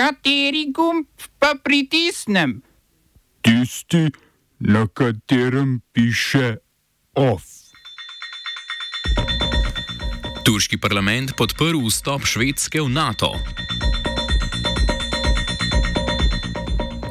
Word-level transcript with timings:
Kateri 0.00 0.72
gumb 0.72 1.04
pa 1.38 1.52
pritisnem? 1.64 2.62
Tisti, 3.44 4.08
na 4.58 4.86
katerem 4.86 5.80
piše 5.92 6.56
OF. 7.14 7.44
Turški 10.44 10.80
parlament 10.80 11.36
podprl 11.36 11.84
vstop 11.84 12.24
Švedske 12.24 12.80
v 12.80 12.88
NATO. 12.88 13.34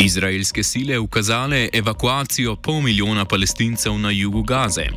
Izraelske 0.02 0.64
sile 0.64 0.98
ukazale 1.00 1.70
evakuacijo 1.74 2.56
pol 2.56 2.82
milijona 2.82 3.26
palestincev 3.26 4.00
na 4.02 4.10
jugu 4.10 4.42
Gaze. 4.42 4.90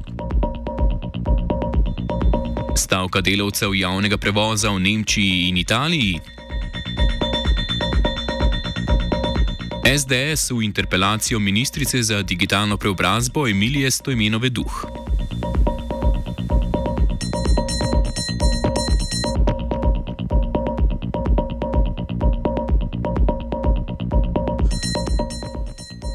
Stavka 2.77 3.21
delavcev 3.21 3.75
javnega 3.75 4.17
prevoza 4.17 4.71
v 4.71 4.81
Nemčiji 4.81 5.49
in 5.49 5.57
Italiji. 5.57 6.42
SDS 9.85 10.51
v 10.51 10.63
interpelacijo 10.63 11.39
ministrice 11.39 12.03
za 12.03 12.23
digitalno 12.23 12.77
preobrazbo 12.77 13.49
Emilije 13.49 13.91
Stojmenove 13.91 14.49
Duh. 14.49 14.92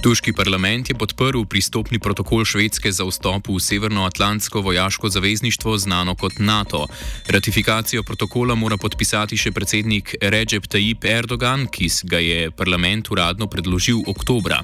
Turški 0.07 0.31
parlament 0.31 0.87
je 0.87 0.95
podprl 0.95 1.41
pristopni 1.43 1.99
protokol 1.99 2.45
Švedske 2.47 2.87
za 2.95 3.03
vstop 3.03 3.49
v 3.51 3.59
Severnoatlantsko 3.59 4.61
vojaško 4.63 5.09
zavezništvo, 5.09 5.77
znano 5.77 6.15
kot 6.15 6.39
NATO. 6.39 6.87
Ratifikacijo 7.27 8.03
protokola 8.03 8.55
mora 8.55 8.77
podpisati 8.77 9.35
še 9.37 9.51
predsednik 9.51 10.15
Recep 10.21 10.63
Tayyip 10.71 11.03
Erdogan, 11.03 11.65
ki 11.67 11.89
ga 12.07 12.21
je 12.23 12.51
parlament 12.51 13.11
uradno 13.11 13.49
predložil 13.51 13.99
oktobra. 14.07 14.61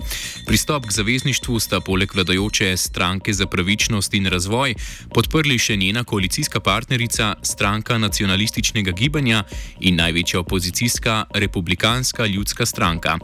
Pristop 0.48 0.88
k 0.88 0.96
zavezništvu 0.96 1.60
sta 1.60 1.82
poleg 1.84 2.16
vladajoče 2.16 2.78
stranke 2.78 3.34
za 3.34 3.44
pravičnost 3.44 4.16
in 4.16 4.32
razvoj 4.32 4.78
podprli 5.12 5.60
še 5.60 5.76
njena 5.76 6.06
koalicijska 6.08 6.64
partnerica, 6.64 7.36
stranka 7.44 7.98
nacionalističnega 7.98 8.96
gibanja 8.96 9.44
in 9.80 10.00
največja 10.00 10.40
opozicijska 10.40 11.26
republikanska 11.36 12.32
ljudska 12.32 12.66
stranka. 12.66 13.20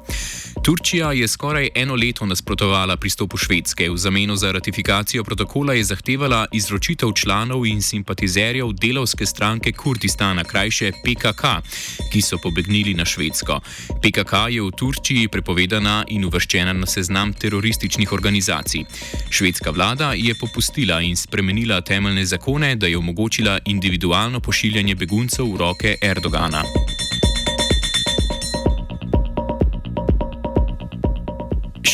Turčija 0.64 1.14
je 1.16 1.28
skoraj 1.28 1.70
eno 1.76 1.96
leto 1.96 2.09
nasprotovala 2.26 2.98
pristopu 2.98 3.38
Švedske. 3.38 3.90
V 3.90 3.98
zameno 3.98 4.36
za 4.36 4.52
ratifikacijo 4.52 5.24
protokola 5.24 5.74
je 5.74 5.84
zahtevala 5.84 6.46
izročitev 6.52 7.12
članov 7.14 7.66
in 7.66 7.82
simpatizerjev 7.82 8.72
delovske 8.74 9.26
stranke 9.26 9.72
Kurdistana, 9.72 10.44
krajše 10.44 10.92
PKK, 10.92 11.44
ki 12.12 12.22
so 12.22 12.38
pobegnili 12.38 12.94
na 12.94 13.06
Švedsko. 13.06 13.60
PKK 14.02 14.34
je 14.50 14.62
v 14.62 14.72
Turčiji 14.72 15.28
prepovedana 15.28 16.06
in 16.08 16.26
uvrščena 16.26 16.74
na 16.74 16.86
seznam 16.86 17.34
terorističnih 17.34 18.12
organizacij. 18.12 18.86
Švedska 19.30 19.72
vlada 19.72 20.14
je 20.14 20.36
popustila 20.36 21.02
in 21.02 21.16
spremenila 21.16 21.82
temeljne 21.82 22.26
zakone, 22.26 22.76
da 22.76 22.88
je 22.88 22.98
omogočila 22.98 23.60
individualno 23.66 24.40
pošiljanje 24.40 24.96
beguncev 24.96 25.46
v 25.54 25.58
roke 25.58 25.98
Erdogana. 26.02 26.64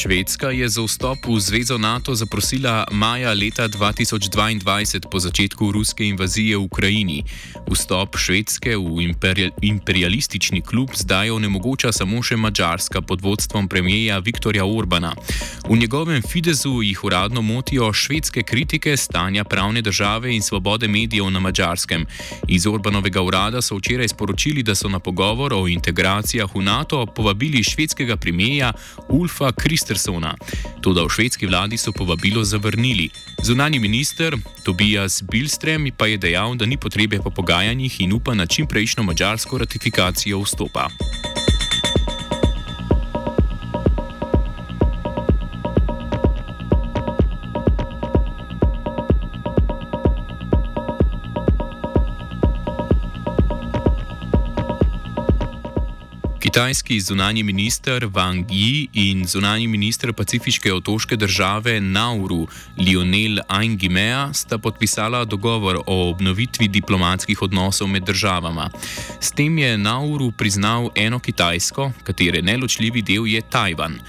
Švedska 0.05 0.53
je 0.53 0.69
za 0.69 0.85
vstop 0.85 1.25
v 1.25 1.39
zvezo 1.41 1.81
NATO 1.81 2.13
zaprosila 2.13 2.85
maja 2.93 3.33
leta 3.33 3.65
2022 3.65 5.09
po 5.09 5.17
začetku 5.17 5.71
ruske 5.73 6.05
invazije 6.05 6.57
v 6.57 6.61
Ukrajini. 6.61 7.23
Vstop 7.65 8.13
Švedske 8.13 8.77
v 8.77 9.09
imperialistični 9.65 10.61
klub 10.61 10.93
zdaj 10.93 11.33
onemogoča 11.33 11.89
samo 11.89 12.21
še 12.21 12.37
Mačarska 12.37 13.01
pod 13.01 13.25
vodstvom 13.25 13.65
premijeja 13.65 14.21
Viktorja 14.21 14.65
Orbana. 14.65 15.17
V 15.65 15.73
njegovem 15.73 16.21
Fidesu 16.21 16.85
jih 16.85 17.01
uradno 17.03 17.41
motijo 17.41 17.89
švedske 17.93 18.45
kritike 18.45 18.97
stanja 18.97 19.43
pravne 19.43 19.81
države 19.81 20.35
in 20.35 20.41
svobode 20.45 20.87
medijev 20.87 21.33
na 21.33 21.39
Mačarskem. 21.39 22.05
Iz 22.47 22.67
Orbanovega 22.67 23.25
urada 23.25 23.61
so 23.61 23.81
včeraj 23.81 24.13
sporočili, 24.13 24.63
da 24.63 24.75
so 24.75 24.85
na 24.85 24.99
pogovor 24.99 25.53
o 25.53 25.65
integracijah 25.67 26.55
v 26.55 26.61
NATO 26.61 27.05
povabili 27.05 27.63
švedskega 27.63 28.17
premijeja 28.17 28.69
Ulfa 29.09 29.49
Krister. 29.51 29.94
Andersona. 29.95 30.35
Toda 30.83 31.07
v 31.07 31.09
švedski 31.09 31.47
vladi 31.47 31.79
so 31.79 31.95
povabilo 31.95 32.43
zavrnili. 32.43 33.09
Zunani 33.39 33.79
minister 33.79 34.35
Tobias 34.63 35.23
Bilstrem 35.23 35.87
pa 35.95 36.11
je 36.11 36.17
dejal, 36.19 36.59
da 36.59 36.65
ni 36.67 36.75
potrebe 36.75 37.23
po 37.23 37.31
pogajanjih 37.31 38.01
in 38.03 38.13
upa 38.13 38.35
na 38.35 38.45
čimprejšnjo 38.45 39.03
mačarsko 39.03 39.57
ratifikacijo 39.57 40.43
vstopa. 40.43 40.91
Kitajski 56.55 57.01
zunani 57.01 57.43
minister 57.43 58.07
Wang 58.07 58.45
Yi 58.49 58.87
in 58.93 59.25
zunani 59.27 59.67
minister 59.67 60.13
pacifiške 60.13 60.73
otoške 60.73 61.15
države 61.15 61.81
Nauru 61.81 62.47
Lionel 62.77 63.39
Aingimea 63.47 64.33
sta 64.33 64.57
podpisala 64.57 65.25
dogovor 65.25 65.81
o 65.87 66.09
obnovitvi 66.09 66.67
diplomatskih 66.67 67.41
odnosov 67.41 67.87
med 67.87 68.03
državama. 68.03 68.69
S 69.19 69.31
tem 69.31 69.57
je 69.57 69.77
Nauru 69.77 70.31
priznal 70.31 70.89
eno 70.95 71.19
Kitajsko, 71.19 71.91
katere 72.03 72.41
neločljivi 72.41 73.01
del 73.01 73.27
je 73.27 73.41
Tajvan. 73.41 73.99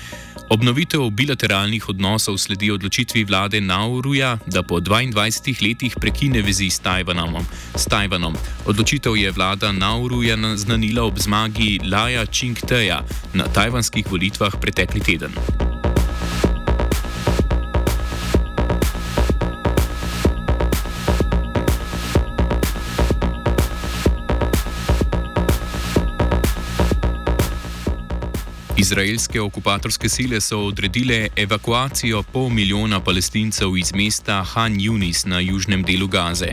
Obnovitev 0.46 1.10
bilateralnih 1.10 1.88
odnosov 1.88 2.38
sledi 2.38 2.70
odločitvi 2.70 3.24
vlade 3.24 3.60
Nauruja, 3.60 4.38
da 4.46 4.62
po 4.62 4.78
22 4.78 5.62
letih 5.62 5.96
prekine 6.00 6.42
vezi 6.42 6.70
s 6.70 6.78
Tajvanom. 6.78 7.34
S 7.74 7.84
Tajvanom. 7.90 8.34
Odločitev 8.66 9.16
je 9.16 9.30
vlada 9.30 9.72
Nauruja 9.72 10.36
naznanila 10.36 11.02
ob 11.02 11.18
zmagi 11.18 11.80
Laja 11.90 12.26
Čingteja 12.36 13.00
na 13.32 13.48
tajvanskih 13.48 14.04
volitvah 14.12 14.52
pretekli 14.60 15.00
teden. 15.00 15.32
Izraelske 28.86 29.40
okupatorske 29.40 30.08
sile 30.08 30.38
so 30.40 30.60
odredile 30.68 31.28
evakuacijo 31.36 32.22
pol 32.22 32.48
milijona 32.48 33.00
palestincev 33.00 33.76
iz 33.76 33.90
mesta 33.94 34.44
Han 34.44 34.76
Yunis 34.78 35.26
na 35.26 35.40
južnem 35.40 35.82
delu 35.82 36.06
Gaze. 36.06 36.52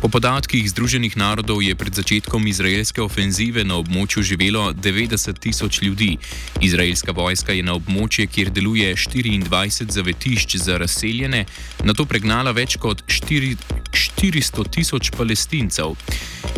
Po 0.00 0.08
podatkih 0.08 0.70
Združenih 0.70 1.16
narodov 1.16 1.62
je 1.62 1.74
pred 1.74 1.94
začetkom 1.94 2.46
izraelske 2.46 3.02
ofenzive 3.02 3.64
na 3.64 3.76
območju 3.76 4.22
živelo 4.22 4.72
90 4.72 5.38
tisoč 5.38 5.82
ljudi. 5.82 6.16
Izraelska 6.60 7.12
vojska 7.12 7.52
je 7.52 7.62
na 7.62 7.74
območje, 7.76 8.26
kjer 8.26 8.50
deluje 8.50 8.94
24 8.96 9.90
zavetišč 9.90 10.56
za 10.56 10.78
razseljene, 10.78 11.44
na 11.84 11.92
to 11.92 12.06
pregnala 12.08 12.56
več 12.56 12.78
kot 12.80 13.04
4, 13.06 13.56
400 13.92 14.70
tisoč 14.70 15.10
palestincev. 15.10 16.00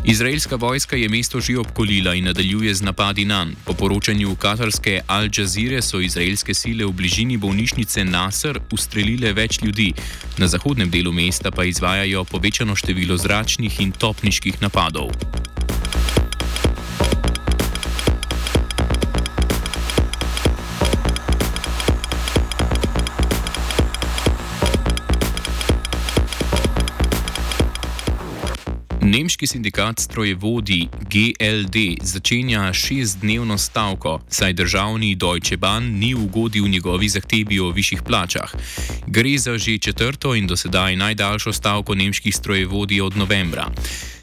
Izraelska 0.04 0.56
vojska 0.56 0.96
je 0.96 1.08
mesto 1.08 1.40
že 1.40 1.58
obkolila 1.58 2.14
in 2.14 2.24
nadaljuje 2.24 2.74
z 2.74 2.82
napadi 2.82 3.24
na 3.24 3.44
njega. 3.44 3.56
Po 3.64 3.72
poročanju 3.72 4.36
katarske 4.36 5.00
Al 5.06 5.28
Jazeera 5.38 5.82
so 5.82 6.00
izraelske 6.00 6.54
sile 6.54 6.86
v 6.86 6.92
bližini 6.92 7.36
bolnišnice 7.36 8.04
Nasr 8.04 8.60
ustrelile 8.72 9.32
več 9.32 9.58
ljudi, 9.62 9.92
na 10.38 10.46
zahodnem 10.46 10.90
delu 10.90 11.12
mesta 11.12 11.50
pa 11.50 11.64
izvajajo 11.64 12.24
povečano 12.24 12.76
število 12.76 13.16
zračnih 13.16 13.80
in 13.80 13.92
topniških 13.92 14.62
napadov. 14.62 15.10
Nemški 29.16 29.46
sindikat 29.46 30.00
strojevodi 30.00 30.88
GLD 31.00 32.04
začenja 32.04 32.72
šestdnevno 32.72 33.58
stavko, 33.58 34.20
saj 34.28 34.52
državni 34.52 35.14
Deutsche 35.14 35.56
Bahn 35.56 35.84
ni 35.98 36.14
ugodil 36.14 36.68
njegovi 36.68 37.08
zahtevi 37.08 37.60
o 37.60 37.70
višjih 37.70 38.02
plačah. 38.02 38.52
Gre 39.06 39.38
za 39.38 39.58
že 39.58 39.78
četrto 39.78 40.34
in 40.34 40.46
dosedaj 40.46 40.96
najdaljšo 40.96 41.52
stavko 41.52 41.94
nemških 41.94 42.36
strojevodi 42.36 43.00
od 43.00 43.16
novembra. 43.16 43.70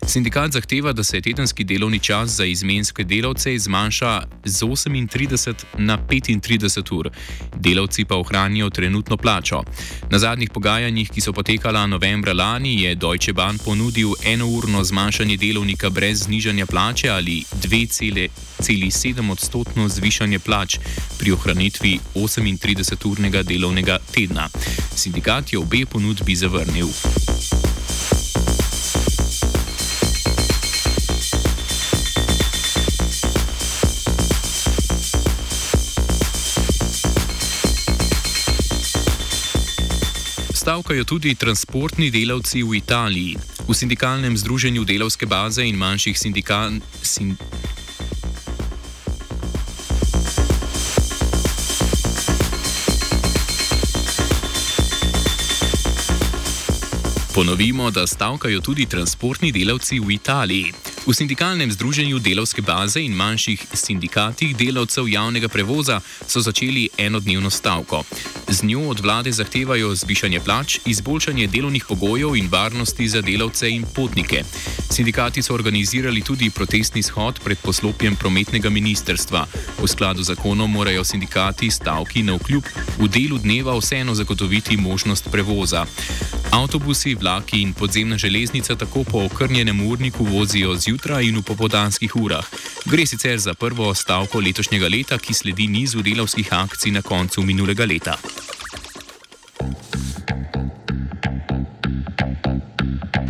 Sindikat 0.07 0.51
zahteva, 0.51 0.93
da 0.93 1.03
se 1.03 1.21
tedenski 1.21 1.63
delovni 1.63 1.99
čas 1.99 2.29
za 2.29 2.45
izmenske 2.45 3.03
delavce 3.03 3.59
zmanjša 3.59 4.21
z 4.45 4.65
38 4.65 5.53
na 5.77 5.97
35 6.09 6.93
ur, 6.95 7.09
delavci 7.55 8.05
pa 8.05 8.15
ohranijo 8.15 8.69
trenutno 8.69 9.17
plačo. 9.17 9.63
Na 10.11 10.19
zadnjih 10.19 10.49
pogajanjih, 10.53 11.09
ki 11.09 11.21
so 11.21 11.33
potekala 11.33 11.87
novembra 11.87 12.33
lani, 12.33 12.81
je 12.81 12.95
Deutsche 12.95 13.33
Bahn 13.33 13.57
ponudil 13.57 14.11
enourno 14.25 14.83
zmanjšanje 14.83 15.37
delovnika 15.37 15.89
brez 15.89 16.23
znižanja 16.23 16.65
plače 16.65 17.09
ali 17.09 17.43
2,7 17.63 19.31
odstotno 19.31 19.89
zvišanje 19.89 20.39
plač 20.39 20.77
pri 21.19 21.31
ohranitvi 21.31 21.99
38-urnega 22.15 23.43
delovnega 23.43 23.99
tedna. 24.11 24.49
Sindikat 24.95 25.53
je 25.53 25.59
obe 25.59 25.85
ponudbi 25.85 26.35
zavrnil. 26.35 26.87
Stavkajo 40.63 41.03
tudi 41.03 41.35
transportni 41.35 42.07
delavci 42.07 42.63
v 42.63 42.79
Italiji. 42.79 43.35
V 43.67 43.75
sindikalnem 43.75 44.37
združenju 44.37 44.85
delovske 44.87 45.27
baze 45.27 45.65
in 45.67 45.75
manjših 45.75 46.15
sindikalnih. 46.19 46.79
Sin 47.03 47.35
Ponovimo, 57.35 57.91
da 57.91 58.07
stavkajo 58.07 58.61
tudi 58.63 58.85
transportni 58.85 59.51
delavci 59.51 59.99
v 59.99 60.15
Italiji. 60.15 60.92
V 61.03 61.11
sindikalnem 61.11 61.67
združenju 61.67 62.19
delovske 62.19 62.61
baze 62.63 63.01
in 63.03 63.11
manjših 63.11 63.59
sindikatih 63.75 64.55
delavcev 64.55 65.09
javnega 65.11 65.49
prevoza 65.51 65.99
so 66.27 66.39
začeli 66.39 66.87
enodnevno 66.97 67.49
stavko. 67.49 68.03
Z 68.47 68.63
njo 68.63 68.87
od 68.89 68.99
vlade 68.99 69.31
zahtevajo 69.31 69.95
zvišanje 69.95 70.39
plač, 70.39 70.79
izboljšanje 70.85 71.47
delovnih 71.47 71.85
pogojev 71.89 72.35
in 72.35 72.47
varnosti 72.51 73.07
za 73.07 73.21
delavce 73.21 73.69
in 73.69 73.83
potnike. 73.95 74.43
Sindikati 74.89 75.41
so 75.41 75.53
organizirali 75.53 76.21
tudi 76.21 76.49
protestni 76.49 77.03
shod 77.03 77.39
pred 77.43 77.57
poslopjem 77.59 78.15
prometnega 78.15 78.69
ministerstva. 78.69 79.45
V 79.83 79.87
skladu 79.87 80.23
z 80.23 80.31
zakonom 80.31 80.71
morajo 80.71 81.03
sindikati 81.03 81.71
stavki 81.71 82.23
na 82.23 82.35
vkljub 82.39 82.63
v 82.99 83.07
delu 83.07 83.37
dneva 83.37 83.75
vseeno 83.77 84.15
zagotoviti 84.15 84.77
možnost 84.77 85.27
prevoza. 85.31 85.85
Avtobusi, 86.51 87.15
vlaki 87.15 87.61
in 87.61 87.73
podzemna 87.73 88.17
železnica 88.17 88.75
tako 88.75 89.03
po 89.03 89.25
okrnjenem 89.25 89.87
urniku 89.87 90.23
vozijo 90.23 90.75
zjutraj 90.75 90.92
in 91.21 91.37
v 91.37 91.43
popodanskih 91.43 92.15
urah. 92.15 92.45
Gre 92.85 93.05
sicer 93.05 93.39
za 93.39 93.53
prvo 93.53 93.93
stavko 93.93 94.39
letošnjega 94.39 94.87
leta, 94.87 95.17
ki 95.17 95.33
sledi 95.33 95.67
nizu 95.67 96.01
delovskih 96.01 96.53
akcij 96.53 96.91
na 96.91 97.01
koncu 97.01 97.41
minulega 97.41 97.85
leta. 97.85 98.17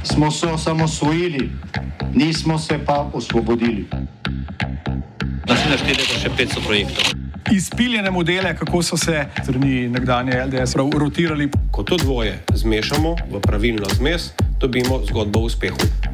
Smo 0.04 0.32
se 0.32 0.48
osamosvojili, 0.48 1.50
nismo 2.14 2.60
se 2.60 2.80
pa 2.86 3.10
osvobodili. 3.14 3.86
Naslednje 5.48 5.78
število 5.78 6.14
je 6.14 6.20
še 6.20 6.30
500 6.30 6.66
projektov 6.66 7.24
izpiljene 7.54 8.12
modele, 8.12 8.56
kako 8.56 8.82
so 8.84 8.98
se 8.98 9.26
strani 9.44 9.90
nekdanje 9.90 10.46
LDS 10.46 10.76
rotirali. 10.76 11.50
Ko 11.72 11.84
to 11.84 11.98
dvoje 11.98 12.44
zmešamo 12.54 13.16
v 13.32 13.42
pravilno 13.42 13.86
zmes, 13.96 14.32
dobimo 14.60 15.02
zgodbo 15.06 15.40
o 15.40 15.44
uspehu. 15.44 16.13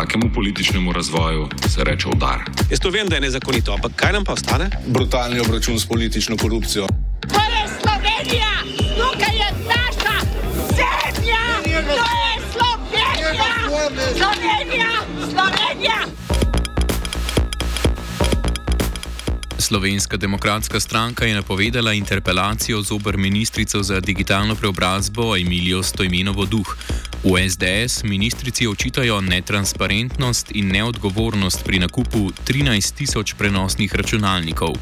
Takemu 0.00 0.30
političnemu 0.34 0.92
razvoju 0.92 1.48
se 1.68 1.84
reče 1.84 2.08
udar. 2.08 2.38
Jaz 2.70 2.80
to 2.80 2.90
vem, 2.90 3.08
da 3.08 3.14
je 3.14 3.20
nezakonito, 3.20 3.72
ampak 3.72 3.92
kaj 3.96 4.12
nam 4.12 4.24
pa 4.24 4.32
ostane? 4.32 4.70
Brutalni 4.86 5.40
obračun 5.40 5.78
s 5.78 5.86
politično 5.86 6.36
korupcijo. 6.36 6.86
To 7.20 7.40
je 7.54 7.62
Slovenija, 7.82 8.52
tukaj 8.96 9.36
je 9.36 9.50
naša 9.68 10.16
zemlja, 10.76 11.44
to 11.84 12.08
je 12.24 12.32
Slovenija, 12.52 13.48
Slovenija, 14.16 14.90
Slovenija. 15.32 16.00
Slovenska 19.58 20.16
demokratska 20.16 20.80
stranka 20.80 21.24
je 21.24 21.34
napovedala 21.34 21.92
interpelacijo 21.92 22.82
zoper 22.82 23.16
ministrico 23.16 23.82
za 23.82 24.00
digitalno 24.00 24.54
preobrazbo 24.54 25.36
Emilijo 25.36 25.82
Stojmenovo 25.82 26.46
Duh. 26.46 26.76
V 27.20 27.36
SDS 27.50 28.02
ministrici 28.02 28.66
očitajo 28.66 29.20
netransparentnost 29.20 30.56
in 30.56 30.72
neodgovornost 30.72 31.64
pri 31.64 31.78
nakupu 31.78 32.32
13 32.48 32.94
tisoč 32.96 33.34
prenosnih 33.36 33.94
računalnikov. 33.94 34.72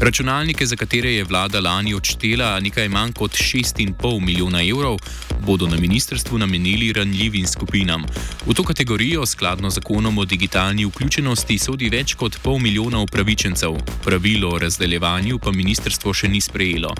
Računalnike, 0.00 0.66
za 0.66 0.76
katere 0.76 1.14
je 1.14 1.24
vlada 1.24 1.60
lani 1.60 1.94
odštela 1.94 2.60
nekaj 2.60 2.88
manj 2.88 3.12
kot 3.12 3.32
6,5 3.32 4.20
milijona 4.20 4.60
evrov, 4.62 5.00
bodo 5.40 5.66
na 5.66 5.76
ministrstvu 5.76 6.38
namenili 6.38 6.92
ranljivim 6.92 7.46
skupinam. 7.46 8.04
V 8.46 8.54
to 8.54 8.64
kategorijo, 8.64 9.26
skladno 9.26 9.70
z 9.70 9.74
zakonom 9.74 10.18
o 10.18 10.24
digitalni 10.24 10.84
vključenosti, 10.84 11.58
sodi 11.58 11.88
več 11.88 12.14
kot 12.14 12.38
pol 12.42 12.58
milijona 12.58 13.00
upravičencev. 13.00 13.76
Pravilo 14.04 14.48
o 14.54 14.58
razdeljevanju 14.58 15.38
pa 15.38 15.52
ministrstvo 15.52 16.12
še 16.14 16.28
ni 16.28 16.40
sprejelo. 16.40 16.94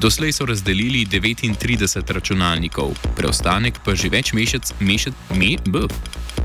Doslej 0.00 0.32
so 0.32 0.46
razdelili 0.46 1.06
39 1.06 2.12
računalnikov, 2.12 2.94
preostanek 3.16 3.82
pa 3.84 3.94
že 3.94 4.08
več 4.08 4.32
mesec, 4.32 4.72
mesec, 4.80 5.14
me, 5.34 5.56
b. 5.66 5.88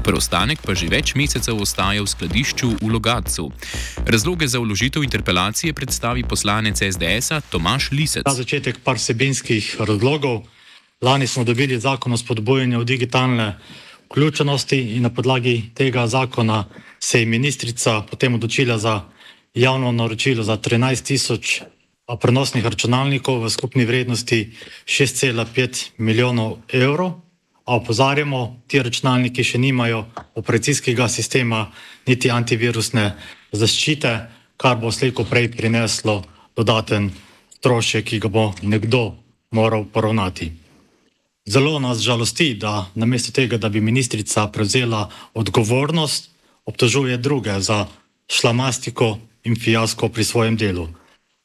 Preostanek 0.03 0.61
pa 0.65 0.73
že 0.77 0.89
več 0.89 1.13
mesecev 1.15 1.61
ostaja 1.61 2.03
v 2.03 2.09
skladišču 2.09 2.81
v 2.81 2.89
Logatcu. 2.93 3.49
Razloge 4.05 4.47
za 4.47 4.59
vložitev 4.59 5.05
interpelacije 5.05 5.73
predstavi 5.73 6.23
poslanec 6.23 6.81
SDS-a 6.81 7.41
Tomaš 7.41 7.91
Lisec. 7.91 8.25
Na 8.25 8.33
začetek 8.33 8.81
par 8.85 8.99
sebinskih 9.01 9.77
razlogov. 9.79 10.54
Lani 11.01 11.27
smo 11.27 11.43
dobili 11.43 11.79
zakon 11.79 12.13
o 12.13 12.17
spodbojanju 12.17 12.83
digitalne 12.83 13.57
vključenosti 14.05 14.79
in 14.79 15.03
na 15.03 15.09
podlagi 15.09 15.61
tega 15.75 16.07
zakona 16.07 16.65
se 16.99 17.19
je 17.19 17.25
ministrica 17.25 18.01
potem 18.01 18.33
odločila 18.33 18.77
za 18.77 19.01
javno 19.53 19.91
naročilo 19.91 20.43
za 20.43 20.57
13 20.57 21.03
tisoč 21.03 21.61
prenosnih 22.21 22.63
računalnikov 22.65 23.43
v 23.43 23.49
skupni 23.49 23.85
vrednosti 23.85 24.51
6,5 24.85 25.89
milijonov 25.97 26.57
evrov. 26.69 27.11
A 27.65 27.75
opozarjamo, 27.75 28.61
ti 28.67 28.77
računalniki 28.79 29.43
še 29.43 29.57
nimajo 29.57 30.05
operacijskega 30.35 31.07
sistema 31.09 31.71
niti 32.05 32.29
antivirusne 32.31 33.15
zaščite, 33.51 34.11
kar 34.57 34.77
bo 34.77 34.91
slejko 34.91 35.25
prej 35.25 35.49
prineslo 35.57 36.21
dodaten 36.55 37.09
strošek, 37.57 38.05
ki 38.05 38.19
ga 38.19 38.29
bo 38.29 38.53
nekdo 38.61 39.15
moral 39.51 39.89
poravnati. 39.89 40.64
Zelo 41.45 41.79
nas 41.79 41.99
žalosti, 42.01 42.53
da 42.53 42.89
namesto 42.95 43.31
tega, 43.31 43.57
da 43.57 43.69
bi 43.69 43.81
ministrica 43.81 44.47
prevzela 44.47 45.09
odgovornost, 45.33 46.29
obtožuje 46.65 47.17
druge 47.17 47.59
za 47.61 47.85
šlamastiko 48.27 49.17
in 49.43 49.55
fiasko 49.55 50.09
pri 50.09 50.23
svojem 50.23 50.57
delu. 50.57 50.87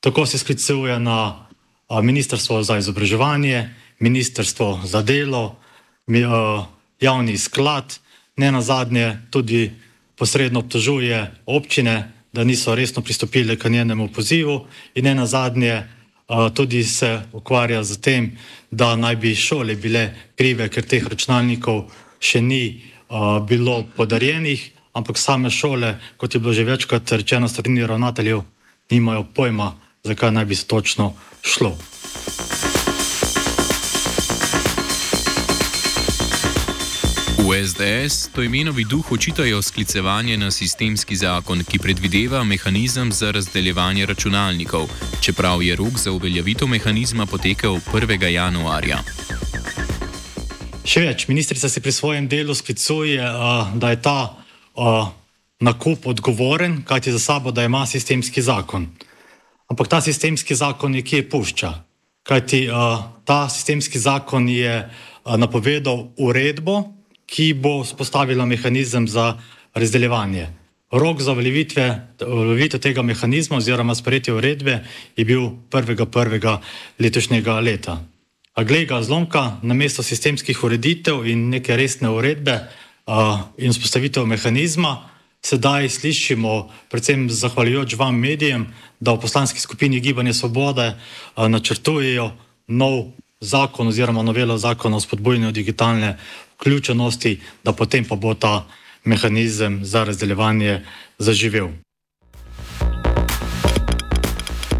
Tako 0.01 0.27
se 0.27 0.39
sklicuje 0.39 1.01
na 1.01 1.47
Ministrstvo 2.03 2.63
za 2.63 2.79
izobraževanje, 2.79 3.75
Ministrstvo 3.99 4.81
za 4.85 5.03
delo, 5.03 5.57
javni 7.01 7.39
sklad, 7.39 7.99
ne 8.37 8.53
na 8.53 8.63
zadnje 8.63 9.19
tudi 9.31 9.71
posredno 10.17 10.61
obtožuje 10.61 11.35
občine, 11.47 12.13
da 12.33 12.45
niso 12.45 12.75
resno 12.75 13.03
pristopili 13.03 13.59
k 13.59 13.69
njenemu 13.69 14.09
pozivu 14.09 14.67
in 14.95 15.05
ne 15.05 15.15
na 15.15 15.27
zadnje 15.27 15.83
tudi 16.55 16.85
se 16.85 17.21
ukvarja 17.33 17.83
z 17.85 18.01
tem, 18.01 18.31
da 18.71 18.97
naj 18.97 19.17
bi 19.17 19.35
šole 19.35 19.75
bile 19.77 20.15
krive, 20.39 20.69
ker 20.69 20.87
teh 20.87 21.07
računalnikov 21.09 21.91
še 22.21 22.41
ni 22.41 22.83
bilo 23.49 23.85
podarjenih, 23.97 24.71
ampak 24.95 25.19
same 25.19 25.51
šole, 25.51 25.97
kot 26.17 26.35
je 26.35 26.41
bilo 26.41 26.53
že 26.53 26.65
večkrat 26.65 27.13
rečeno 27.13 27.49
strani 27.49 27.87
ravnateljev, 27.87 28.43
nimajo 28.91 29.27
pojma, 29.35 29.75
zakaj 30.05 30.33
naj 30.33 30.45
bi 30.45 30.55
se 30.55 30.67
točno 30.67 31.15
šlo. 31.43 31.77
SDS 37.55 38.29
to 38.33 38.43
imenovi 38.43 38.85
duh 38.85 39.13
očitajo 39.13 39.63
sklicevanje 39.63 40.37
na 40.37 40.51
sistemski 40.51 41.17
zakon, 41.17 41.65
ki 41.65 41.79
predvideva 41.79 42.45
mehanizem 42.45 43.13
za 43.13 43.31
razdeljevanje 43.31 44.07
računalnikov, 44.07 44.89
čeprav 45.21 45.63
je 45.63 45.77
rok 45.77 45.99
za 45.99 46.13
uveljavitev 46.13 46.69
mehanizma 46.69 47.27
potekel 47.27 47.79
1. 47.93 48.29
januarja. 48.29 48.99
Še 50.85 51.01
več, 51.01 51.27
ministrica 51.29 51.69
se 51.69 51.81
pri 51.81 51.93
svojem 51.93 52.29
delu 52.29 52.55
sklicuje, 52.55 53.19
da 53.75 53.91
je 53.91 54.03
ta 54.03 54.37
nakup 55.61 56.07
odgovoren, 56.07 56.83
kajti 56.85 57.13
za 57.13 57.19
sabo, 57.19 57.51
da 57.51 57.65
ima 57.65 57.87
sistemski 57.87 58.43
zakon. 58.43 58.87
Ampak 59.69 59.89
ta 59.89 60.01
sistemski 60.01 60.55
zakon 60.55 60.95
je 60.95 61.03
kje 61.03 61.29
pušča, 61.31 61.75
kajti 62.23 62.69
ta 63.25 63.49
sistemski 63.49 63.99
zakon 63.99 64.49
je 64.49 64.91
napovedal 65.25 66.09
uredbo, 66.19 67.00
ki 67.31 67.55
bo 67.55 67.85
spostavila 67.85 68.47
mehanizem 68.47 69.09
za 69.09 69.39
razdeljevanje. 69.75 70.49
Rok 70.91 71.21
za 71.23 71.33
uveljavitev 71.33 72.81
tega 72.81 73.03
mehanizma 73.03 73.57
oziroma 73.57 73.95
sprejetje 73.95 74.35
uredbe 74.35 74.81
je 75.17 75.25
bil 75.25 75.41
1.1. 75.71 76.59
letošnjega 76.99 77.61
leta. 77.61 78.03
A 78.55 78.65
glej 78.65 78.87
ga 78.87 79.03
zlomka, 79.03 79.61
namesto 79.63 80.03
sistemskih 80.03 80.65
ureditev 80.65 81.27
in 81.27 81.49
neke 81.49 81.77
resne 81.77 82.11
uredbe 82.11 82.59
uh, 83.07 83.39
in 83.59 83.71
vzpostavitev 83.71 84.27
mehanizma, 84.27 84.97
sedaj 85.43 85.89
slišimo, 85.89 86.69
predvsem 86.91 87.31
zahvaljujoč 87.31 87.95
vam 87.95 88.19
medijem, 88.19 88.67
da 89.01 89.15
v 89.15 89.21
poslanski 89.23 89.61
skupini 89.61 90.01
Gibanje 90.01 90.35
Svobode 90.35 90.91
uh, 90.91 91.47
načrtujejo 91.49 92.33
nov 92.67 93.13
zakon 93.41 93.89
oziroma 93.89 94.23
novelo 94.23 94.59
zakona 94.59 94.97
o 94.97 95.01
spodbujanju 95.01 95.53
digitalne 95.53 96.17
vključenosti, 96.55 97.41
da 97.65 97.73
potem 97.73 98.05
pa 98.05 98.17
bo 98.17 98.35
ta 98.35 98.67
mehanizem 99.05 99.85
za 99.85 100.05
razdeljevanje 100.05 100.85
zaživel. 101.19 101.69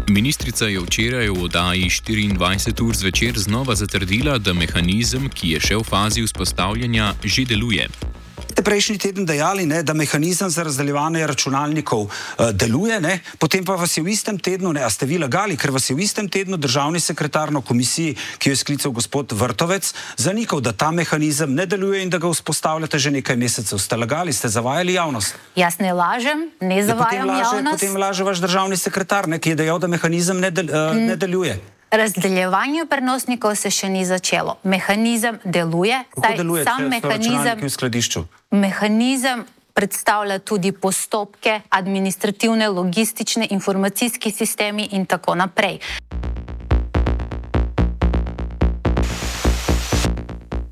Ministrica 0.09 0.65
je 0.65 0.79
včeraj 0.79 1.29
v 1.29 1.43
oddaji 1.43 1.89
24 1.89 2.83
ur 2.83 2.95
zvečer 2.95 3.39
znova 3.39 3.75
zatrdila, 3.75 4.37
da 4.37 4.53
mehanizem, 4.53 5.29
ki 5.29 5.49
je 5.49 5.59
še 5.59 5.75
v 5.75 5.83
fazi 5.83 6.21
vzpostavljanja, 6.21 7.13
že 7.23 7.45
deluje 7.45 7.87
ste 8.51 8.61
prejšnji 8.61 8.97
teden 9.01 9.25
dejali, 9.25 9.65
ne, 9.65 9.81
da 9.83 9.93
mehanizem 9.97 10.49
za 10.49 10.63
razdeljevanje 10.63 11.27
računalnikov 11.27 12.01
uh, 12.05 12.11
deluje, 12.53 13.01
ne, 13.01 13.19
potem 13.41 13.65
pa 13.65 13.73
vas 13.73 13.97
je 13.97 14.03
v 14.03 14.13
istem 14.13 14.37
tednu, 14.37 14.69
ne, 14.73 14.85
a 14.85 14.89
ste 14.93 15.09
vi 15.09 15.17
lagali, 15.17 15.57
ker 15.57 15.73
vas 15.73 15.89
je 15.89 15.95
v 15.97 16.05
istem 16.05 16.29
tednu 16.29 16.57
državni 16.61 16.99
sekretar 16.99 17.49
na 17.49 17.63
komisiji, 17.65 18.13
ki 18.37 18.49
jo 18.49 18.53
je 18.53 18.61
sklical 18.61 18.93
gospod 18.93 19.33
Vrtovec, 19.33 19.93
zanikal, 20.21 20.61
da 20.61 20.77
ta 20.77 20.91
mehanizem 20.93 21.49
ne 21.57 21.65
deluje 21.65 22.05
in 22.05 22.13
da 22.13 22.21
ga 22.21 22.29
vzpostavljate 22.29 22.99
že 23.01 23.11
nekaj 23.17 23.35
mesecev. 23.35 23.81
Ste 23.81 23.97
lagali, 23.97 24.33
ste 24.33 24.45
zavajali 24.45 24.93
javnost? 24.93 25.33
Jaz 25.55 25.81
ne 25.81 25.93
lažem, 25.93 26.51
ne 26.61 26.83
zavajam 26.85 27.25
ja, 27.25 27.25
potem 27.25 27.27
laže, 27.27 27.57
javnost. 27.57 27.81
Potem 27.81 27.97
laže 27.97 28.23
vaš 28.23 28.37
državni 28.45 28.77
sekretar, 28.77 29.25
ne, 29.27 29.41
ki 29.41 29.55
je 29.55 29.63
dejal, 29.65 29.81
da 29.81 29.89
mehanizem 29.89 30.37
ne, 30.37 30.51
del, 30.51 30.69
uh, 30.69 30.93
mm. 30.93 31.07
ne 31.07 31.15
deluje. 31.15 31.57
Razdeljevanje 31.91 32.85
prenosnikov 32.89 33.55
se 33.55 33.69
še 33.69 33.89
ni 33.89 34.05
začelo. 34.07 34.55
Mehanizem 34.63 35.39
deluje, 35.43 35.97
saj 36.15 36.37
deluje 36.37 36.63
sam 36.63 36.87
mehanizem, 36.87 37.65
mehanizem 38.51 39.43
predstavlja 39.73 40.39
tudi 40.39 40.71
postopke, 40.71 41.61
administrativne, 41.69 42.69
logistične, 42.69 43.47
informacijski 43.51 44.31
sistemi 44.31 44.87
in 44.91 45.05
tako 45.05 45.35
naprej. 45.35 45.79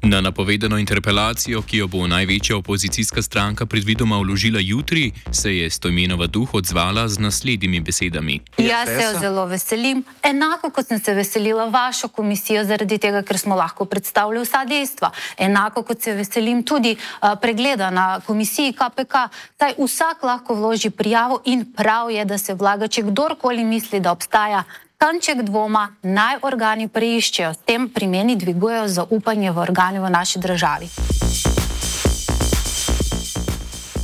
Na 0.10 0.22
napovedano 0.22 0.78
interpelacijo, 0.78 1.62
ki 1.62 1.78
jo 1.78 1.88
bo 1.88 2.08
največja 2.08 2.56
opozicijska 2.58 3.22
stranka 3.22 3.66
predvidoma 3.66 4.18
vložila 4.18 4.60
jutri, 4.60 5.12
se 5.32 5.54
je 5.58 5.70
Stojmenova 5.70 6.28
duh 6.28 6.54
odzvala 6.54 7.08
z 7.08 7.20
naslednjimi 7.20 7.80
besedami. 7.80 8.40
Jaz 8.58 8.90
se 8.90 9.04
jo 9.04 9.20
zelo 9.20 9.46
veselim, 9.46 10.02
enako 10.24 10.72
kot 10.74 10.88
sem 10.88 11.00
se 11.00 11.14
veselila 11.14 11.70
vašo 11.70 12.08
komisijo, 12.08 12.66
zaradi 12.66 12.98
tega, 12.98 13.22
ker 13.22 13.38
smo 13.38 13.56
lahko 13.56 13.86
predstavili 13.86 14.42
vsa 14.42 14.66
dejstva. 14.66 15.12
Enako 15.38 15.84
kot 15.84 16.02
se 16.02 16.18
veselim 16.18 16.64
tudi 16.64 16.96
uh, 16.98 17.38
pregleda 17.42 17.92
na 17.94 18.20
komisiji 18.26 18.74
KPK, 18.74 19.30
saj 19.62 19.78
vsak 19.78 20.24
lahko 20.24 20.58
vloži 20.58 20.90
prijavo 20.90 21.42
in 21.46 21.68
prav 21.74 22.10
je, 22.12 22.26
da 22.26 22.38
se 22.38 22.54
vlaga, 22.54 22.88
če 22.88 23.06
kdorkoli 23.12 23.64
misli, 23.64 24.00
da 24.00 24.12
obstaja 24.12 24.64
kanček 25.00 25.46
dvoma 25.48 25.86
naj 26.04 26.42
organi 26.44 26.90
preiščejo, 26.92 27.54
s 27.56 27.64
tem 27.64 27.86
pri 27.88 28.08
meni 28.12 28.34
dvigujejo 28.36 28.88
zaupanje 28.92 29.52
v 29.56 29.62
organi 29.64 30.00
v 30.04 30.10
naši 30.12 30.40
državi. 30.44 30.90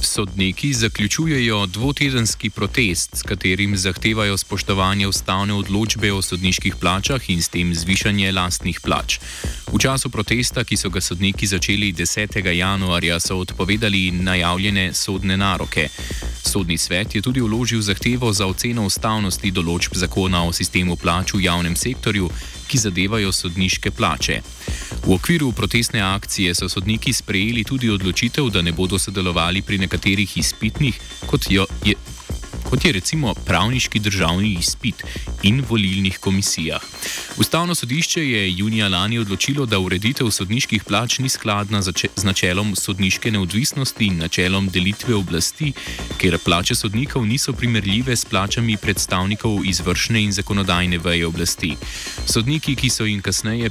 Sodniki 0.02 0.70
zaključujejo 0.74 1.66
dvotedenski 1.66 2.50
protest, 2.50 3.18
s 3.20 3.28
katerim 3.28 3.76
zahtevajo 3.78 4.38
spoštovanje 4.38 5.08
ustavne 5.08 5.54
odločbe 5.54 6.14
o 6.14 6.22
sodniških 6.22 6.80
plačah 6.80 7.30
in 7.30 7.44
s 7.44 7.52
tem 7.52 7.76
zvišanje 7.76 8.32
lastnih 8.32 8.80
plač. 8.80 9.20
V 9.68 9.80
času 9.80 10.10
protesta, 10.10 10.64
ki 10.64 10.80
so 10.80 10.90
ga 10.90 11.02
sodniki 11.02 11.48
začeli 11.48 11.92
10. 11.92 12.40
januarja, 12.56 13.20
so 13.20 13.36
odpovedali 13.44 14.12
najavljene 14.12 14.94
sodne 14.94 15.38
naroke. 15.38 15.90
Sodni 16.46 16.78
svet 16.78 17.16
je 17.16 17.22
tudi 17.22 17.42
uložil 17.42 17.82
zahtevo 17.82 18.34
za 18.34 18.46
oceno 18.46 18.86
ustavnosti 18.86 19.52
določb 19.52 19.98
zakona 19.98 20.44
o 20.46 20.54
sistemu 20.54 20.96
plač 20.96 21.34
v 21.34 21.42
javnem 21.48 21.76
sektorju, 21.76 22.30
ki 22.70 22.78
zadevajo 22.78 23.32
sodniške 23.34 23.92
plače. 23.92 24.42
V 25.06 25.14
okviru 25.18 25.52
protestne 25.52 26.02
akcije 26.06 26.54
so 26.56 26.70
sodniki 26.70 27.14
sprejeli 27.14 27.64
tudi 27.64 27.90
odločitev, 27.90 28.50
da 28.54 28.62
ne 28.62 28.72
bodo 28.72 29.00
sodelovali 29.02 29.62
pri 29.62 29.82
nekaterih 29.86 30.38
izpitnih, 30.38 31.02
kot 31.26 31.50
jo 31.50 31.66
je 31.84 31.98
kot 32.70 32.86
je 32.86 32.92
recimo 32.92 33.34
pravniški 33.34 34.00
državni 34.00 34.54
izpit 34.60 35.04
in 35.44 35.64
volilnih 35.70 36.18
komisijah. 36.20 36.82
Ustavno 37.38 37.76
sodišče 37.76 38.30
je 38.30 38.58
junija 38.58 38.88
lani 38.88 39.20
odločilo, 39.20 39.66
da 39.66 39.80
ureditev 39.80 40.30
sodniških 40.32 40.84
plač 40.84 41.20
ni 41.20 41.30
skladna 41.30 41.82
z 41.82 41.94
načelom 42.24 42.76
sodniške 42.76 43.32
neodvisnosti 43.32 44.06
in 44.06 44.18
načelom 44.18 44.70
delitve 44.70 45.16
oblasti, 45.16 45.74
ker 46.18 46.38
plače 46.46 46.76
sodnikov 46.76 47.26
niso 47.26 47.54
primerljive 47.54 48.16
s 48.16 48.26
plačami 48.26 48.78
predstavnikov 48.78 49.66
izvršne 49.66 50.24
in 50.24 50.32
zakonodajne 50.32 50.98
veje 50.98 51.28
oblasti. 51.28 51.76
Sodniki, 52.26 52.76
ki 52.76 52.90
so, 52.90 53.04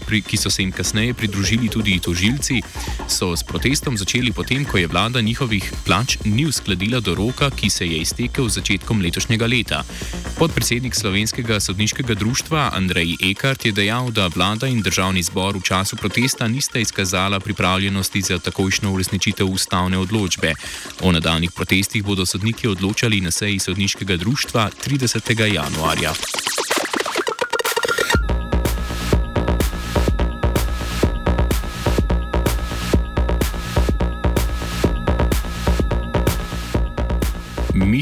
pri, 0.06 0.22
ki 0.22 0.36
so 0.36 0.50
se 0.50 0.62
jim 0.62 0.72
kasneje 0.72 1.14
pridružili 1.14 1.68
tudi 1.68 1.98
tožilci, 2.00 2.62
so 3.08 3.36
s 3.36 3.42
protestom 3.42 3.96
začeli 3.96 4.32
potem, 4.32 4.64
ko 4.64 4.78
je 4.78 4.86
vlada 4.86 5.20
njihovih 5.20 5.72
plač 5.84 6.16
ni 6.24 6.46
uskladila 6.46 7.00
do 7.00 7.14
roka, 7.14 7.50
ki 7.50 7.70
se 7.70 7.86
je 7.86 7.98
iztekel 7.98 8.44
v 8.44 8.50
začetku 8.50 8.83
začetkom 8.84 9.00
letošnjega 9.00 9.46
leta. 9.46 9.80
Podpredsednik 10.38 10.94
slovenskega 10.94 11.60
sodniškega 11.60 12.14
društva 12.14 12.70
Andrej 12.74 13.16
Ekart 13.30 13.64
je 13.64 13.72
dejal, 13.72 14.10
da 14.10 14.28
vlada 14.28 14.66
in 14.66 14.82
državni 14.82 15.22
zbor 15.22 15.56
v 15.56 15.62
času 15.62 15.96
protesta 15.96 16.48
nista 16.48 16.78
izkazala 16.78 17.40
pripravljenosti 17.40 18.20
za 18.20 18.38
takojšno 18.38 18.92
uresničitev 18.92 19.46
ustavne 19.46 19.98
odločbe. 19.98 20.54
O 21.00 21.12
nadaljnih 21.12 21.52
protestih 21.52 22.04
bodo 22.04 22.26
sodniki 22.26 22.68
odločali 22.68 23.20
na 23.20 23.30
seji 23.30 23.58
sodniškega 23.58 24.16
društva 24.16 24.70
30. 24.86 25.54
januarja. 25.54 26.12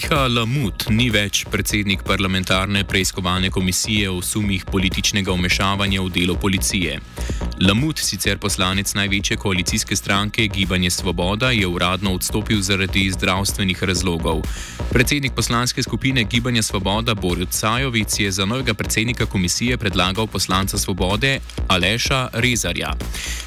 Miha 0.03 0.25
Lamut 0.27 0.89
ni 0.91 1.05
več 1.15 1.45
predsednik 1.47 2.01
parlamentarne 2.03 2.81
preiskovalne 2.91 3.53
komisije 3.55 4.09
o 4.11 4.17
sumih 4.19 4.65
političnega 4.67 5.31
vmešavanja 5.31 6.03
v 6.03 6.11
delo 6.17 6.35
policije. 6.35 6.97
Lamut, 7.63 7.99
sicer 8.03 8.41
poslanec 8.43 8.91
največje 8.95 9.37
koalicijske 9.37 9.97
stranke 9.97 10.49
Gibanje 10.51 10.91
Svoboda, 10.91 11.51
je 11.51 11.67
uradno 11.67 12.15
odstopil 12.15 12.63
zaradi 12.63 13.11
zdravstvenih 13.11 13.83
razlogov. 13.83 14.41
Predsednik 14.91 15.33
poslanske 15.33 15.83
skupine 15.83 16.25
Gibanja 16.25 16.63
Svoboda 16.63 17.15
Borut 17.15 17.53
Sajovic 17.53 18.19
je 18.19 18.31
za 18.31 18.45
novega 18.45 18.75
predsednika 18.75 19.27
komisije 19.27 19.79
predlagal 19.79 20.27
poslanca 20.27 20.79
Svobode 20.79 21.39
Aleša 21.69 22.29
Rezarja. 22.33 22.97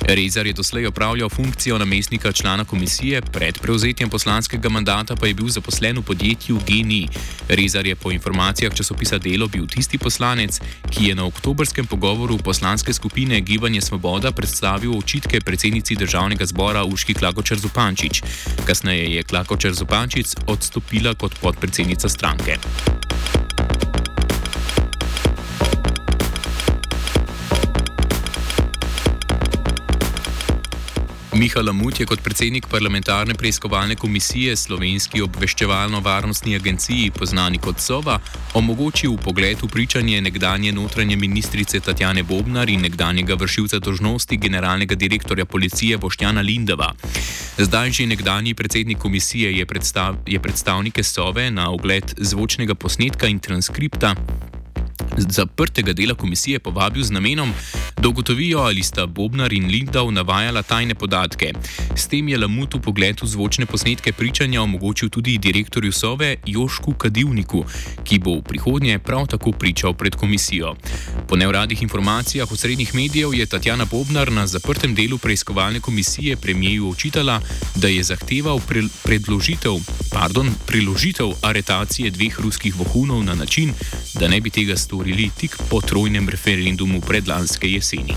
Rezar 0.02 0.48
je 0.48 0.54
doslej 0.54 0.88
opravljal 0.88 1.30
funkcijo 1.30 1.78
namestnika 1.78 2.32
člana 2.32 2.66
komisije, 2.66 3.22
pred 3.22 3.60
prevzetjem 3.60 4.10
poslanskega 4.10 4.70
mandata 4.70 5.16
pa 5.16 5.28
je 5.28 5.34
bil 5.34 5.48
zaposlen 5.48 5.98
v 5.98 6.02
podjetju 6.02 6.60
Geni. 6.68 7.08
Rezar 7.50 7.88
je 7.88 7.96
po 7.96 8.12
informacijah 8.12 8.74
časopisa 8.74 9.18
Delo 9.18 9.48
bil 9.48 9.68
tisti 9.68 9.98
poslanec, 9.98 10.60
ki 10.90 11.06
je 11.06 11.16
na 11.16 11.26
oktobrskem 11.26 11.86
pogovoru 11.86 12.38
poslanske 12.38 12.94
skupine 12.94 13.42
Gibanje 13.42 13.82
Svoboda 13.82 14.05
predstavil 14.32 14.98
očitke 14.98 15.40
predsednici 15.42 15.96
državnega 15.96 16.46
zbora 16.46 16.84
Uški 16.86 17.14
Klakočer 17.14 17.58
Zupančič. 17.58 18.22
Kasneje 18.66 19.16
je 19.16 19.24
Klakočer 19.24 19.74
Zupančič 19.74 20.36
odstopila 20.48 21.14
kot 21.14 21.40
podpredsednica 21.42 22.10
stranke. 22.10 22.58
Miha 31.36 31.62
Lamut 31.62 32.00
je 32.00 32.06
kot 32.08 32.22
predsednik 32.24 32.68
parlamentarne 32.72 33.34
preiskovalne 33.36 33.96
komisije 34.00 34.56
Slovenski 34.56 35.20
obveščevalno-varnostni 35.22 36.56
agenciji, 36.56 37.10
poznani 37.12 37.60
kot 37.60 37.80
SOVA, 37.84 38.16
omogočil 38.56 39.18
pogled 39.20 39.60
v 39.60 39.68
pričanje 39.68 40.22
nekdanje 40.22 40.72
notranje 40.72 41.18
ministrice 41.20 41.80
Tatjane 41.80 42.24
Bobnar 42.24 42.70
in 42.70 42.88
nekdanjega 42.88 43.36
vršilca 43.36 43.80
dožnosti 43.80 44.38
generalnega 44.38 44.96
direktorja 44.96 45.46
policije 45.46 45.98
Boštjana 45.98 46.42
Lindova. 46.42 46.94
Zdaj 47.58 47.92
že 47.92 48.08
nekdani 48.08 48.54
predsednik 48.54 48.98
komisije 48.98 49.58
je, 49.58 49.66
predstav, 49.66 50.16
je 50.26 50.40
predstavnike 50.40 51.04
SOVE 51.04 51.52
na 51.52 51.72
ogled 51.72 52.14
zvočnega 52.18 52.76
posnetka 52.76 53.28
in 53.28 53.40
transkripta 53.40 54.16
zaprtega 55.18 55.94
dela 55.94 56.16
komisije 56.16 56.60
povabil 56.60 57.04
z 57.04 57.12
namenom, 57.12 57.54
da 58.02 58.10
ugotovijo, 58.10 58.60
ali 58.60 58.84
sta 58.84 59.06
Bobnar 59.06 59.54
in 59.54 59.68
Lindau 59.68 60.12
navajala 60.12 60.64
tajne 60.64 60.96
podatke. 60.96 61.54
S 61.96 62.08
tem 62.08 62.28
je 62.30 62.38
Lamut 62.38 62.74
v 62.74 62.80
pogled 62.80 63.22
v 63.22 63.28
zvočne 63.28 63.66
posnetke 63.66 64.12
pričanja 64.12 64.62
omogočil 64.62 65.10
tudi 65.10 65.38
direktorju 65.38 65.92
Sove 65.92 66.36
Jošku 66.46 66.94
Kadivniku, 66.94 67.66
ki 68.04 68.20
bo 68.20 68.38
v 68.40 68.44
prihodnje 68.44 69.00
prav 69.00 69.28
tako 69.28 69.52
pričal 69.52 69.94
pred 69.94 70.16
komisijo. 70.16 70.76
Po 71.28 71.36
neuradnih 71.36 71.82
informacijah 71.82 72.52
v 72.52 72.58
srednjih 72.58 72.96
medijev 72.96 73.34
je 73.34 73.46
Tatjana 73.46 73.86
Bobnar 73.86 74.32
na 74.32 74.48
zaprtem 74.48 74.96
delu 74.96 75.18
preiskovalne 75.18 75.80
komisije 75.80 76.38
premijeju 76.38 76.90
očitala, 76.90 77.42
da 77.76 77.88
je 77.88 78.04
zahteval 78.04 78.60
pre 78.68 78.84
predložitev, 79.04 79.80
pardon, 80.16 80.48
preložitev 80.66 81.34
aretacije 81.44 82.10
dveh 82.12 82.40
ruskih 82.40 82.76
vohunov 82.76 83.24
na 83.24 83.36
način, 83.36 83.74
da 84.20 84.28
ne 84.28 84.40
bi 84.42 84.50
tega 84.50 84.78
storili 84.78 85.30
tik 85.38 85.58
po 85.70 85.82
trojnem 85.82 86.30
referendumu 86.30 87.02
predlanske 87.02 87.72
jeseni. 87.72 88.16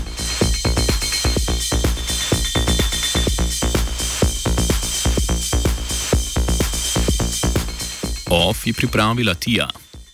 OF 8.29 8.67
je 8.67 8.73
pripravila 8.73 9.33
Tija. 9.33 9.67